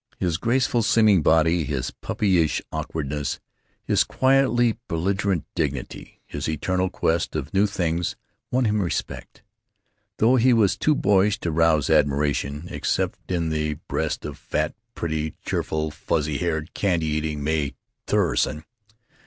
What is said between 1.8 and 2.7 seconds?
puppyish